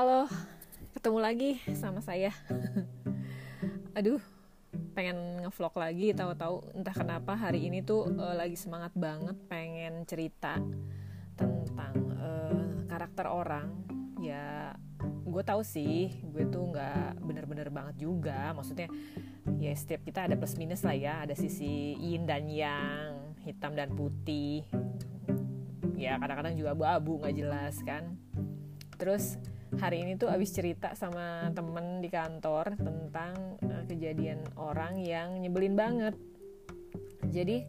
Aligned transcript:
Halo, 0.00 0.24
ketemu 0.96 1.18
lagi 1.20 1.50
sama 1.76 2.00
saya. 2.00 2.32
Aduh, 4.00 4.16
pengen 4.96 5.44
ngevlog 5.44 5.76
lagi 5.76 6.16
tahu-tahu 6.16 6.72
entah 6.72 6.96
kenapa 6.96 7.36
hari 7.36 7.68
ini 7.68 7.84
tuh 7.84 8.08
uh, 8.16 8.32
lagi 8.32 8.56
semangat 8.56 8.96
banget 8.96 9.36
pengen 9.44 10.08
cerita 10.08 10.56
tentang 11.36 12.16
uh, 12.16 12.88
karakter 12.88 13.28
orang. 13.28 13.68
Ya, 14.24 14.72
gue 15.04 15.42
tahu 15.44 15.60
sih, 15.60 16.08
gue 16.32 16.48
tuh 16.48 16.72
nggak 16.72 17.20
bener-bener 17.20 17.68
banget 17.68 18.00
juga. 18.00 18.56
Maksudnya, 18.56 18.88
ya 19.60 19.72
setiap 19.76 20.00
kita 20.08 20.24
ada 20.24 20.34
plus 20.40 20.56
minus 20.56 20.80
lah 20.80 20.96
ya, 20.96 21.28
ada 21.28 21.36
sisi 21.36 21.92
yin 22.00 22.24
dan 22.24 22.48
yang, 22.48 23.36
hitam 23.44 23.76
dan 23.76 23.92
putih. 23.92 24.64
Ya 25.92 26.16
kadang-kadang 26.16 26.56
juga 26.56 26.72
abu-abu 26.72 27.20
nggak 27.20 27.36
jelas 27.36 27.76
kan. 27.84 28.16
Terus 28.96 29.36
hari 29.78 30.02
ini 30.02 30.18
tuh 30.18 30.26
abis 30.26 30.50
cerita 30.50 30.98
sama 30.98 31.52
temen 31.54 32.02
di 32.02 32.10
kantor 32.10 32.74
tentang 32.74 33.60
uh, 33.62 33.84
kejadian 33.86 34.42
orang 34.58 34.98
yang 34.98 35.38
nyebelin 35.38 35.78
banget. 35.78 36.14
Jadi 37.30 37.62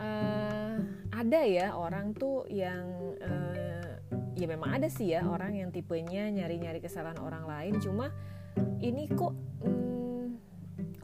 uh, 0.00 0.74
ada 1.14 1.40
ya 1.46 1.76
orang 1.78 2.16
tuh 2.16 2.48
yang 2.50 3.14
uh, 3.22 3.90
ya 4.34 4.46
memang 4.50 4.80
ada 4.80 4.88
sih 4.90 5.14
ya 5.14 5.22
orang 5.22 5.54
yang 5.54 5.70
tipenya 5.70 6.26
nyari-nyari 6.32 6.82
kesalahan 6.82 7.20
orang 7.22 7.46
lain. 7.46 7.74
Cuma 7.78 8.10
ini 8.82 9.06
kok 9.06 9.36
um, 9.62 10.34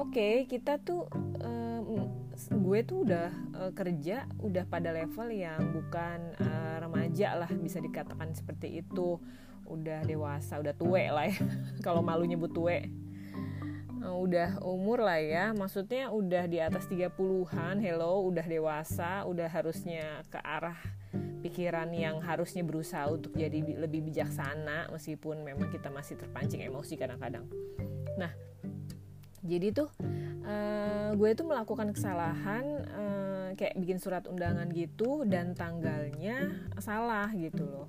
oke 0.00 0.10
okay, 0.10 0.48
kita 0.50 0.82
tuh 0.82 1.06
um, 1.44 2.10
gue 2.36 2.80
tuh 2.84 2.98
udah 3.08 3.28
uh, 3.56 3.72
kerja 3.72 4.28
udah 4.44 4.64
pada 4.68 4.92
level 4.92 5.32
yang 5.32 5.72
bukan 5.72 6.36
uh, 6.36 6.76
remaja 6.84 7.32
lah 7.32 7.48
bisa 7.48 7.80
dikatakan 7.80 8.36
seperti 8.36 8.84
itu 8.84 9.16
udah 9.66 10.06
dewasa 10.06 10.58
udah 10.62 10.74
tue 10.74 11.04
lah 11.10 11.26
ya. 11.28 11.38
Kalau 11.86 12.00
malu 12.00 12.24
nyebut 12.24 12.50
tue 12.54 12.86
nah, 13.98 14.14
udah 14.14 14.62
umur 14.62 15.02
lah 15.02 15.20
ya. 15.20 15.44
Maksudnya 15.52 16.10
udah 16.10 16.46
di 16.46 16.58
atas 16.62 16.86
30-an 16.86 17.82
hello 17.82 18.26
udah 18.26 18.46
dewasa 18.46 19.26
udah 19.26 19.48
harusnya 19.50 20.22
ke 20.30 20.38
arah 20.40 20.78
pikiran 21.44 21.92
yang 21.94 22.18
harusnya 22.18 22.66
berusaha 22.66 23.06
untuk 23.06 23.38
jadi 23.38 23.62
lebih 23.78 24.02
bijaksana 24.10 24.90
meskipun 24.90 25.46
memang 25.46 25.70
kita 25.70 25.92
masih 25.94 26.18
terpancing 26.18 26.62
emosi 26.64 26.98
kadang-kadang. 26.98 27.46
Nah 28.18 28.32
jadi 29.46 29.70
tuh 29.70 29.88
uh, 30.42 31.14
gue 31.14 31.30
tuh 31.38 31.46
melakukan 31.46 31.94
kesalahan 31.94 32.64
uh, 32.90 33.48
kayak 33.54 33.78
bikin 33.78 34.02
surat 34.02 34.26
undangan 34.26 34.66
gitu 34.74 35.22
dan 35.22 35.54
tanggalnya 35.54 36.50
salah 36.82 37.30
gitu 37.30 37.62
loh 37.62 37.88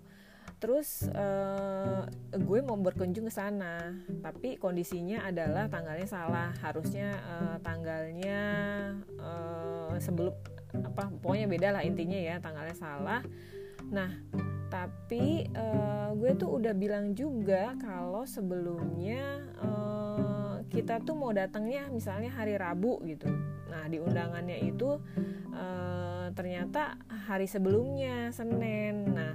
terus 0.58 1.06
uh, 1.14 2.10
gue 2.34 2.60
mau 2.66 2.78
berkunjung 2.78 3.30
ke 3.30 3.34
sana. 3.34 3.94
Tapi 4.22 4.58
kondisinya 4.58 5.26
adalah 5.26 5.70
tanggalnya 5.70 6.10
salah. 6.10 6.50
Harusnya 6.62 7.14
uh, 7.26 7.58
tanggalnya 7.62 8.40
uh, 9.22 9.94
sebelum 10.02 10.34
apa 10.78 11.10
pokoknya 11.24 11.48
beda 11.48 11.70
lah 11.80 11.84
intinya 11.86 12.18
ya 12.18 12.36
tanggalnya 12.42 12.76
salah. 12.76 13.22
Nah 13.88 14.12
tapi 14.68 15.48
uh, 15.56 16.12
gue 16.20 16.36
tuh 16.36 16.60
udah 16.60 16.76
bilang 16.76 17.16
juga 17.16 17.72
kalau 17.80 18.28
sebelumnya 18.28 19.48
uh, 19.64 20.60
kita 20.68 21.00
tuh 21.08 21.16
mau 21.16 21.32
datangnya 21.32 21.88
misalnya 21.88 22.34
hari 22.36 22.60
Rabu 22.60 23.00
gitu. 23.08 23.32
Nah 23.72 23.88
di 23.88 24.04
undangannya 24.04 24.68
itu 24.68 25.00
uh, 25.56 26.28
ternyata 26.36 27.00
hari 27.30 27.48
sebelumnya 27.48 28.36
Senin. 28.36 29.16
Nah 29.16 29.34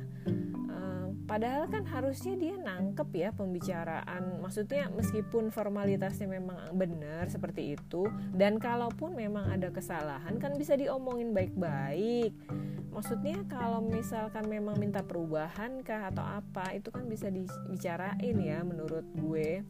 Padahal 1.33 1.64
kan 1.72 1.88
harusnya 1.88 2.36
dia 2.36 2.61
nangkep 2.61 3.08
ya 3.16 3.33
pembicaraan. 3.33 4.45
Maksudnya 4.45 4.92
meskipun 4.92 5.48
formalitasnya 5.48 6.29
memang 6.29 6.77
benar 6.77 7.33
seperti 7.33 7.73
itu 7.73 8.05
dan 8.36 8.61
kalaupun 8.61 9.17
memang 9.17 9.48
ada 9.48 9.73
kesalahan 9.73 10.36
kan 10.36 10.61
bisa 10.61 10.77
diomongin 10.77 11.33
baik-baik. 11.33 12.36
Maksudnya 12.92 13.48
kalau 13.48 13.80
misalkan 13.80 14.45
memang 14.45 14.77
minta 14.77 15.01
perubahan 15.01 15.80
kah 15.80 16.12
atau 16.12 16.20
apa 16.20 16.77
itu 16.77 16.92
kan 16.92 17.08
bisa 17.08 17.33
dibicarain 17.33 18.36
ya 18.36 18.61
menurut 18.61 19.08
gue. 19.17 19.64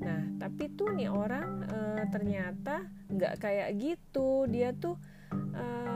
Nah, 0.00 0.32
tapi 0.40 0.72
tuh 0.72 0.96
nih 0.96 1.12
orang 1.12 1.60
e, 1.68 1.78
ternyata 2.08 2.88
nggak 3.12 3.36
kayak 3.36 3.76
gitu. 3.76 4.48
Dia 4.48 4.72
tuh 4.72 4.96
e, 5.52 5.89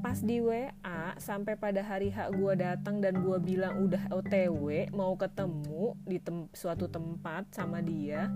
pas 0.00 0.16
di 0.16 0.40
WA 0.40 1.12
sampai 1.20 1.60
pada 1.60 1.84
hari 1.84 2.08
H 2.08 2.32
gue 2.32 2.54
datang 2.56 3.04
dan 3.04 3.20
gue 3.20 3.36
bilang 3.36 3.84
udah 3.84 4.08
OTW 4.08 4.88
mau 4.96 5.12
ketemu 5.12 5.92
di 6.08 6.16
tem 6.16 6.48
suatu 6.56 6.88
tempat 6.88 7.52
sama 7.52 7.84
dia 7.84 8.32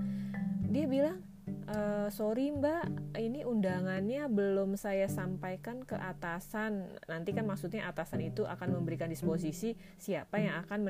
dia 0.68 0.84
bilang 0.84 1.24
e, 1.64 1.78
sorry 2.12 2.52
mbak 2.52 3.16
ini 3.16 3.48
undangannya 3.48 4.28
belum 4.28 4.76
saya 4.76 5.08
sampaikan 5.08 5.86
ke 5.88 5.96
atasan. 5.96 7.00
Nanti 7.08 7.32
kan 7.32 7.48
maksudnya 7.48 7.88
atasan 7.88 8.20
itu 8.28 8.44
akan 8.44 8.80
memberikan 8.80 9.08
disposisi 9.08 9.72
siapa 9.96 10.42
yang 10.42 10.66
akan 10.68 10.80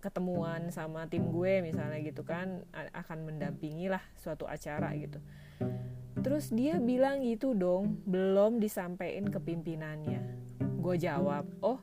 ketemuan 0.00 0.72
sama 0.72 1.04
tim 1.10 1.28
gue 1.28 1.60
misalnya 1.60 2.00
gitu 2.00 2.24
kan 2.24 2.64
akan 2.72 3.28
mendampingi 3.28 3.92
lah 3.92 4.00
suatu 4.16 4.48
acara 4.48 4.94
gitu 4.96 5.20
Terus 6.20 6.54
dia 6.54 6.78
bilang 6.78 7.26
gitu 7.26 7.58
dong, 7.58 7.98
belum 8.06 8.62
disampaikan 8.62 9.26
ke 9.26 9.38
pimpinannya. 9.42 10.22
Gue 10.78 10.94
jawab, 10.94 11.48
oh 11.58 11.82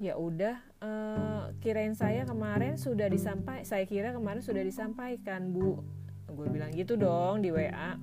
ya 0.00 0.20
udah, 0.20 0.60
uh, 0.84 1.44
kirain 1.64 1.96
saya 1.96 2.28
kemarin 2.28 2.76
sudah 2.76 3.08
disampaikan, 3.08 3.64
saya 3.64 3.88
kira 3.88 4.12
kemarin 4.12 4.44
sudah 4.44 4.60
disampaikan 4.60 5.48
bu. 5.48 5.80
Gue 6.28 6.48
bilang 6.52 6.74
gitu 6.76 7.00
dong 7.00 7.40
di 7.40 7.48
WA. 7.48 7.96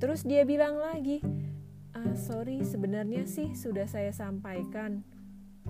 Terus 0.00 0.24
dia 0.24 0.48
bilang 0.48 0.80
lagi, 0.80 1.20
uh, 1.92 2.14
sorry 2.16 2.64
sebenarnya 2.64 3.28
sih 3.28 3.52
sudah 3.52 3.84
saya 3.84 4.16
sampaikan. 4.16 5.04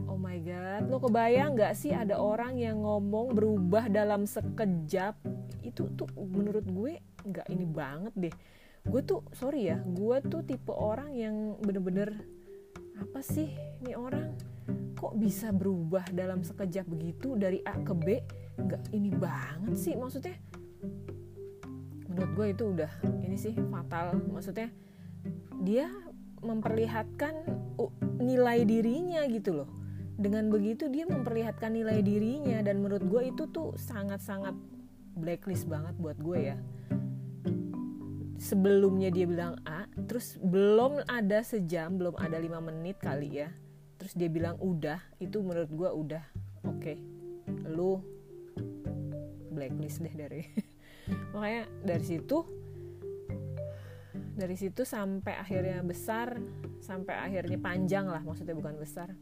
Oh 0.07 0.15
my 0.15 0.39
god, 0.39 0.87
lo 0.87 1.03
kebayang 1.03 1.59
gak 1.59 1.75
sih 1.75 1.91
ada 1.91 2.15
orang 2.15 2.55
yang 2.63 2.79
ngomong 2.87 3.35
berubah 3.35 3.91
dalam 3.91 4.23
sekejap? 4.23 5.19
Itu 5.67 5.91
tuh 5.99 6.07
menurut 6.15 6.63
gue 6.63 7.03
nggak 7.27 7.47
ini 7.53 7.67
banget 7.69 8.15
deh 8.17 8.37
gue 8.81 9.01
tuh 9.05 9.21
sorry 9.37 9.69
ya 9.69 9.79
gue 9.85 10.17
tuh 10.25 10.41
tipe 10.41 10.73
orang 10.73 11.13
yang 11.13 11.57
bener-bener 11.61 12.17
apa 13.01 13.25
sih 13.25 13.49
ini 13.81 13.97
orang? 13.97 14.37
Kok 15.01 15.17
bisa 15.17 15.49
berubah 15.57 16.05
dalam 16.13 16.45
sekejap 16.45 16.85
begitu 16.85 17.33
dari 17.41 17.65
A 17.65 17.81
ke 17.81 17.97
B? 17.97 18.21
Nggak 18.61 18.93
ini 18.93 19.09
banget 19.09 19.75
sih 19.81 19.95
maksudnya. 19.97 20.37
Menurut 22.13 22.31
gue 22.37 22.47
itu 22.53 22.65
udah 22.77 22.93
ini 23.25 23.37
sih 23.41 23.57
fatal. 23.73 24.21
Maksudnya 24.29 24.69
dia 25.65 25.89
memperlihatkan 26.45 27.33
nilai 28.21 28.69
dirinya 28.69 29.25
gitu 29.33 29.65
loh. 29.65 29.69
Dengan 30.21 30.53
begitu 30.53 30.93
dia 30.93 31.09
memperlihatkan 31.09 31.73
nilai 31.73 32.05
dirinya 32.05 32.61
dan 32.61 32.85
menurut 32.85 33.01
gue 33.09 33.33
itu 33.33 33.49
tuh 33.49 33.73
sangat-sangat 33.81 34.53
blacklist 35.17 35.65
banget 35.65 35.97
buat 35.97 36.21
gue 36.21 36.53
ya 36.53 36.57
sebelumnya 38.41 39.13
dia 39.13 39.29
bilang 39.29 39.61
A 39.69 39.85
terus 40.09 40.41
belum 40.41 41.05
ada 41.05 41.45
sejam 41.45 42.01
belum 42.01 42.17
ada 42.17 42.41
lima 42.41 42.57
menit 42.65 42.97
kali 42.97 43.45
ya 43.45 43.53
terus 44.01 44.17
dia 44.17 44.33
bilang 44.33 44.57
udah 44.57 44.97
itu 45.21 45.45
menurut 45.45 45.69
gue 45.69 45.91
udah 45.93 46.25
oke 46.65 46.81
okay. 46.81 46.97
lu 47.69 48.01
blacklist 49.53 50.01
deh 50.01 50.15
dari 50.17 50.41
makanya 51.37 51.69
dari 51.85 52.05
situ 52.09 52.39
dari 54.41 54.57
situ 54.57 54.89
sampai 54.89 55.37
akhirnya 55.37 55.85
besar 55.85 56.41
sampai 56.81 57.21
akhirnya 57.21 57.61
panjang 57.61 58.09
lah 58.09 58.25
maksudnya 58.25 58.57
bukan 58.57 58.81
besar 58.81 59.13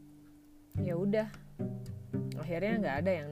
ya 0.79 0.95
udah 0.95 1.27
akhirnya 2.49 2.81
nggak 2.81 2.97
ada 3.05 3.11
yang 3.13 3.29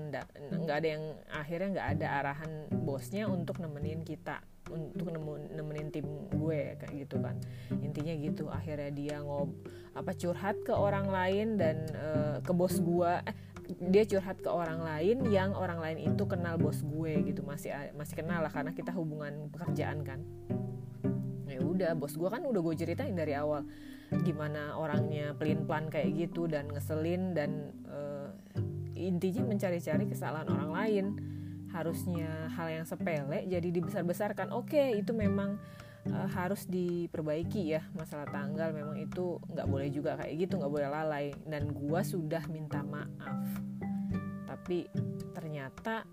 nggak 0.61 0.77
ada 0.77 0.87
yang 0.93 1.03
akhirnya 1.33 1.67
nggak 1.73 1.89
ada 1.97 2.07
arahan 2.21 2.51
bosnya 2.85 3.25
untuk 3.25 3.57
nemenin 3.57 4.05
kita 4.05 4.45
untuk 4.69 5.09
nemenin 5.57 5.89
tim 5.89 6.05
gue 6.29 6.77
kayak 6.77 6.93
gitu 6.93 7.17
kan. 7.17 7.33
Intinya 7.81 8.13
gitu 8.13 8.45
akhirnya 8.53 8.93
dia 8.93 9.17
ngob 9.25 9.57
apa 9.97 10.13
curhat 10.13 10.61
ke 10.61 10.69
orang 10.69 11.09
lain 11.09 11.57
dan 11.57 11.89
uh, 11.97 12.37
ke 12.45 12.53
bos 12.53 12.77
gue 12.77 13.11
eh, 13.25 13.35
dia 13.89 14.05
curhat 14.05 14.37
ke 14.37 14.49
orang 14.53 14.85
lain 14.85 15.25
yang 15.33 15.57
orang 15.57 15.81
lain 15.81 16.13
itu 16.13 16.29
kenal 16.29 16.61
bos 16.61 16.85
gue 16.85 17.25
gitu 17.25 17.41
masih 17.41 17.73
masih 17.97 18.21
kenal 18.21 18.45
lah 18.45 18.53
karena 18.53 18.69
kita 18.77 18.93
hubungan 18.93 19.49
pekerjaan 19.49 20.05
kan. 20.05 20.21
Ya 21.49 21.57
udah 21.65 21.97
bos 21.97 22.13
gue 22.13 22.29
kan 22.29 22.45
udah 22.45 22.61
gue 22.61 22.75
ceritain 22.77 23.17
dari 23.17 23.33
awal 23.33 23.65
gimana 24.23 24.77
orangnya 24.77 25.33
pelin 25.33 25.65
pelan 25.65 25.89
kayak 25.89 26.13
gitu 26.15 26.45
dan 26.45 26.69
ngeselin 26.69 27.33
dan 27.33 27.73
uh, 27.89 28.29
intinya 28.97 29.45
mencari-cari 29.45 30.09
kesalahan 30.09 30.49
orang 30.49 30.71
lain. 30.73 31.05
Harusnya 31.69 32.49
hal 32.57 32.73
yang 32.73 32.85
sepele 32.89 33.45
jadi 33.45 33.69
dibesar-besarkan. 33.69 34.49
Oke 34.49 34.79
okay, 34.79 34.87
itu 34.97 35.13
memang 35.13 35.61
uh, 36.09 36.29
harus 36.33 36.65
diperbaiki 36.65 37.77
ya. 37.77 37.85
Masalah 37.93 38.25
tanggal 38.33 38.73
memang 38.73 38.97
itu 38.97 39.37
nggak 39.53 39.67
boleh 39.69 39.87
juga 39.93 40.17
kayak 40.17 40.33
gitu 40.47 40.57
nggak 40.57 40.73
boleh 40.73 40.89
lalai. 40.89 41.25
Dan 41.45 41.69
gua 41.75 42.01
sudah 42.01 42.41
minta 42.49 42.81
maaf. 42.81 43.45
Tapi 44.49 44.89
ternyata 45.37 46.03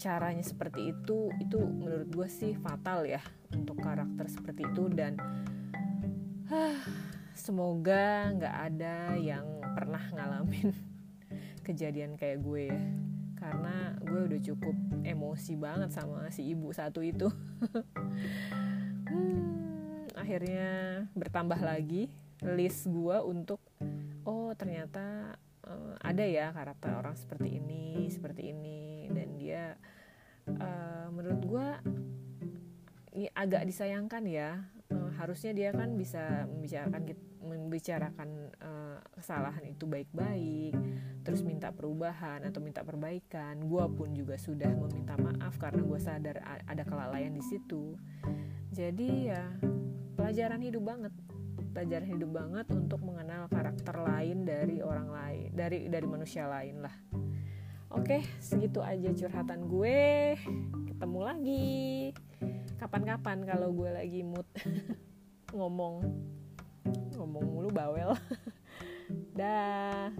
caranya 0.00 0.40
seperti 0.40 0.96
itu 0.96 1.28
itu 1.44 1.60
menurut 1.60 2.08
gue 2.08 2.24
sih 2.24 2.56
fatal 2.56 3.04
ya 3.04 3.20
untuk 3.52 3.84
karakter 3.84 4.26
seperti 4.32 4.64
itu. 4.64 4.88
Dan 4.88 5.20
uh, 6.48 6.80
semoga 7.36 8.32
nggak 8.32 8.56
ada 8.72 9.14
yang 9.20 9.44
pernah 9.76 10.02
ngalamin 10.14 10.89
kejadian 11.62 12.16
kayak 12.16 12.42
gue 12.42 12.72
ya. 12.72 12.80
Karena 13.40 13.96
gue 14.04 14.20
udah 14.30 14.40
cukup 14.44 14.76
emosi 15.02 15.56
banget 15.56 15.90
sama 15.94 16.28
si 16.32 16.48
ibu 16.52 16.70
satu 16.72 17.00
itu. 17.04 17.28
Hmm, 19.10 20.06
akhirnya 20.14 21.02
bertambah 21.18 21.58
lagi 21.58 22.06
list 22.46 22.86
gue 22.86 23.18
untuk 23.26 23.58
oh 24.22 24.54
ternyata 24.54 25.34
uh, 25.66 25.98
ada 25.98 26.22
ya 26.22 26.54
karakter 26.54 26.94
orang 26.94 27.18
seperti 27.18 27.58
ini 27.58 28.06
seperti 28.06 28.54
ini. 28.54 29.10
Dan 29.10 29.34
dia 29.34 29.74
uh, 30.46 31.10
menurut 31.10 31.42
gue 31.42 31.68
agak 33.34 33.66
disayangkan 33.66 34.22
ya 34.30 34.62
harusnya 35.20 35.52
dia 35.52 35.70
kan 35.76 35.92
bisa 36.00 36.48
membicarakan 36.48 37.12
membicarakan 37.44 38.28
uh, 38.64 38.98
kesalahan 39.12 39.64
itu 39.68 39.84
baik-baik 39.84 40.72
terus 41.20 41.44
minta 41.44 41.68
perubahan 41.70 42.40
atau 42.48 42.64
minta 42.64 42.80
perbaikan. 42.80 43.60
Gue 43.68 43.84
pun 43.92 44.16
juga 44.16 44.40
sudah 44.40 44.72
meminta 44.72 45.14
maaf 45.20 45.60
karena 45.60 45.84
gue 45.84 46.00
sadar 46.00 46.40
ada 46.64 46.82
kelalaian 46.82 47.32
di 47.36 47.44
situ. 47.44 47.94
Jadi 48.72 49.28
ya 49.28 49.44
pelajaran 50.16 50.64
hidup 50.64 50.84
banget. 50.88 51.12
Pelajaran 51.70 52.08
hidup 52.18 52.30
banget 52.34 52.66
untuk 52.74 53.00
mengenal 53.04 53.46
karakter 53.46 53.94
lain 53.94 54.42
dari 54.42 54.82
orang 54.82 55.08
lain 55.12 55.48
dari 55.54 55.86
dari 55.86 56.06
manusia 56.08 56.48
lain 56.48 56.82
lah. 56.82 56.96
Oke 57.90 58.22
segitu 58.40 58.80
aja 58.80 59.12
curhatan 59.12 59.68
gue. 59.68 60.34
Ketemu 60.88 61.20
lagi. 61.20 61.78
Kapan-kapan 62.80 63.44
kalau 63.44 63.76
gue 63.76 63.90
lagi 63.92 64.24
mood 64.24 64.48
ngomong. 65.54 66.02
Ngomong 67.14 67.44
mulu 67.44 67.70
bawel. 67.70 68.16
Dah 69.38 70.10